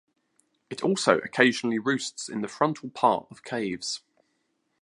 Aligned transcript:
It 0.71 0.81
also 0.81 1.19
occasionally 1.19 1.77
roosts 1.77 2.27
in 2.27 2.41
the 2.41 2.47
frontal 2.47 2.89
part 2.89 3.27
of 3.29 3.43
caves. 3.43 4.01